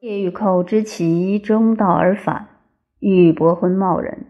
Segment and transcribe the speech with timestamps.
[0.00, 2.48] 夜欲寇之其中道而返，
[3.00, 4.28] 欲伯昏冒人。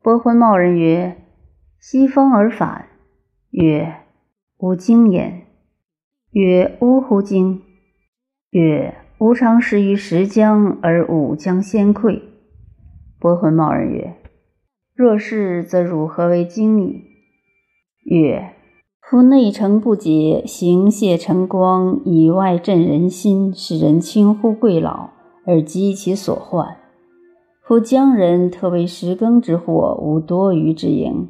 [0.00, 1.16] 伯昏冒人曰
[1.80, 2.86] ：“西风而返。”
[3.50, 3.96] 曰
[4.58, 5.42] ：“吾经焉。”
[6.30, 7.62] 曰：“呜呼经。”
[8.50, 12.22] 曰：“吾常食于石江，而吾将先溃。”
[13.18, 14.14] 伯昏冒人曰
[14.94, 17.02] ：“若是，则汝何为经矣？”
[18.06, 18.52] 曰
[19.08, 25.10] ：“夫内诚不解，行谢成光，以外震人心，使人轻忽贵老，
[25.44, 26.76] 而积其所患。
[27.64, 31.28] 夫江人特为石耕之祸，无多余之盈。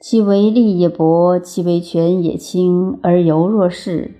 [0.00, 4.14] 其为利也薄，其为权也轻，而犹若是，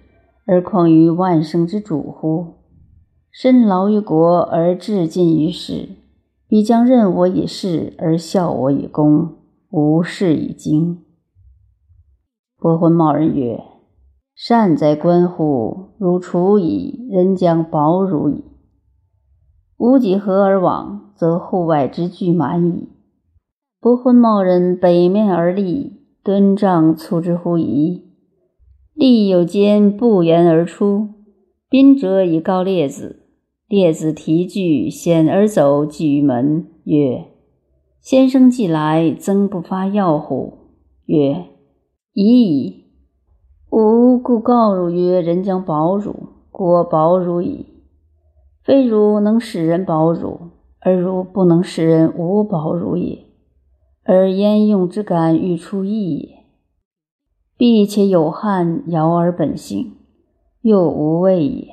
[0.45, 2.54] 而况于万生之主乎？
[3.30, 5.91] 身劳于国，而志尽于世，
[6.48, 9.37] 必将任我以事，而效我以功，
[9.70, 10.98] 无事以经。”
[12.60, 13.64] 伯昏茂人曰
[14.37, 15.95] ：“善哉，观乎！
[15.96, 18.45] 汝处矣，人将保汝矣。
[19.79, 22.90] 吾几何而往，则户外之具满矣。”
[23.80, 28.02] 伯昏茂人北面而立，敦杖促之乎沂。
[28.92, 31.09] 立有间，不言而出。
[31.70, 33.23] 宾者以告列子，
[33.68, 37.24] 列子提具，显而走，寄于门，曰
[38.02, 40.59] ：“先生既来，曾不发药乎？”
[41.07, 41.46] 曰：
[42.13, 42.87] 已矣，
[43.71, 46.15] 吾故告汝曰：人将保汝，
[46.51, 47.66] 果保汝矣。
[48.65, 50.51] 非汝能使人保汝，
[50.81, 53.27] 而汝不能使人无保汝也。
[54.03, 56.41] 而焉用之感欲出意也。
[57.57, 59.93] 必且有汉，尧而本性，
[60.63, 61.69] 又无畏也。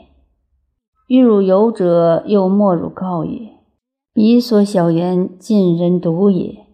[1.08, 3.54] 欲汝有者，又莫汝告也。
[4.14, 6.68] 彼所小言，尽人独也。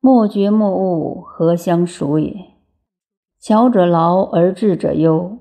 [0.00, 2.49] 莫觉莫悟，何相属也？
[3.40, 5.38] 巧者劳而智者忧，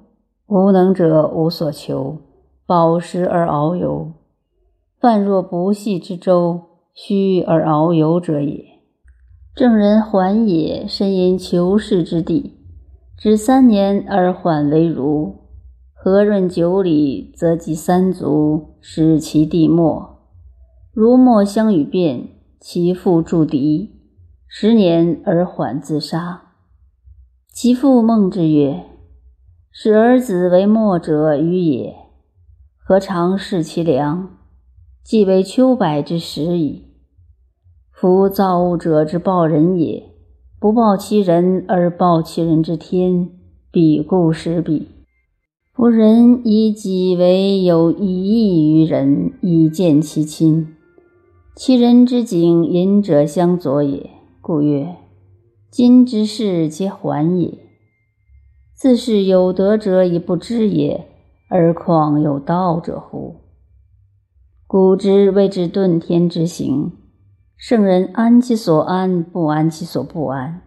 [0.47, 2.17] 无能者无所求，
[2.65, 4.13] 饱食而遨游。
[5.01, 6.61] 泛若不系之舟，
[6.93, 8.63] 虚而遨游者也。
[9.53, 12.57] 正人缓也，身因求是之地，
[13.17, 15.35] 止三年而缓为如。
[15.93, 20.17] 和润九里，则及三足，使其地没。
[20.93, 22.29] 如莫相与变，
[22.61, 23.91] 其父助敌，
[24.47, 26.48] 十年而缓自杀。
[27.51, 28.85] 其父孟之曰
[29.71, 31.95] ：“使儿子为墨者与也，
[32.77, 34.29] 何尝视其良？
[35.03, 36.85] 既为秋柏之食矣。
[37.91, 40.11] 夫造物者之报人也，
[40.59, 43.29] 不报其人而报其人之天，
[43.71, 44.87] 彼故失彼。
[45.73, 50.75] 夫人以己为有一益于人，以见其亲。
[51.55, 54.09] 其人之景，隐者相左也。
[54.39, 54.95] 故曰。”
[55.71, 57.59] 今之事皆缓也，
[58.73, 61.05] 自是有德者以不知也，
[61.47, 63.35] 而况有道者乎？
[64.65, 66.91] 古之谓之遁天之行，
[67.55, 70.61] 圣人安其所安，不安其所不安；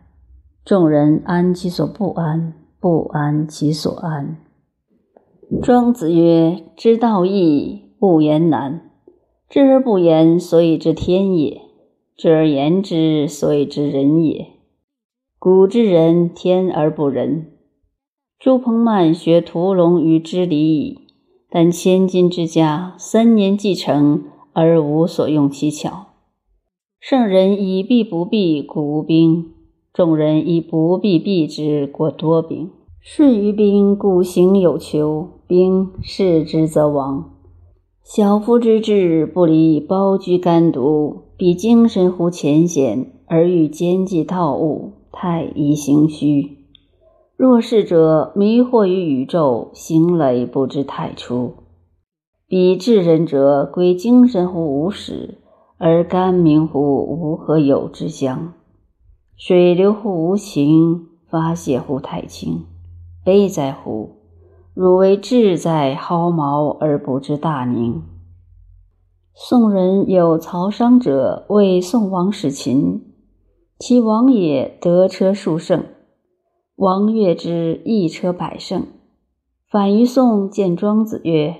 [0.65, 4.37] 众人安其所不安，不安其所安。
[5.61, 8.89] 庄子曰：“知道易，不言难。
[9.49, 11.61] 知而不言，所以知天也；
[12.17, 14.47] 知而言之，所以知人也。”
[15.45, 17.49] 古之人，天而不仁。
[18.39, 21.01] 朱彭曼学屠龙于知礼矣，
[21.51, 26.07] 但千金之家，三年既成，而无所用其巧。
[27.01, 29.47] 圣人以必不避，故无兵；
[29.93, 32.71] 众人以不避避之，过多兵。
[33.01, 37.33] 顺于兵，故行有求；兵视之则亡。
[38.05, 44.93] 小夫之志，不离包居甘毒，比精神乎前贤，而欲兼济套物。
[45.13, 46.57] 太乙行虚，
[47.37, 51.53] 若是者迷惑于宇宙，行累不知太初。
[52.49, 55.39] 彼智人者，归精神乎无始，
[55.77, 58.55] 而甘明乎吾何有之乡？
[59.37, 62.65] 水流乎无情，发泄乎太清。
[63.23, 64.17] 悲哉乎！
[64.75, 68.03] 汝为志在蒿茅而不知大宁。
[69.35, 73.12] 宋人有曹商者，为宋王使秦。
[73.85, 75.85] 其王也得车数胜，
[76.77, 78.87] 王悦之，一车百胜。
[79.69, 81.57] 反于宋，见庄子曰：“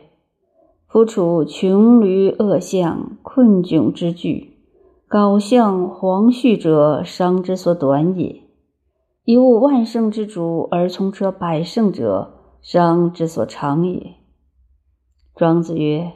[0.87, 4.57] 夫处穷驴恶相，困窘之具，
[5.11, 8.45] 缟象黄序者，商之所短也；
[9.25, 14.15] 以物万乘之主而从车百乘者，商之所长也。”
[15.35, 16.13] 庄子曰：“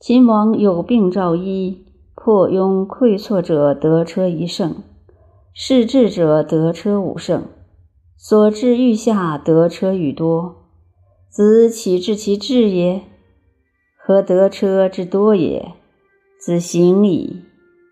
[0.00, 1.84] 秦王有病召医，
[2.14, 4.76] 破庸溃挫者得车一乘。”
[5.56, 7.46] 是智者得车五胜，
[8.16, 10.66] 所至欲下得车愈多，
[11.30, 13.02] 子岂知其智也？
[13.96, 15.74] 何得车之多也？
[16.40, 17.44] 子行矣。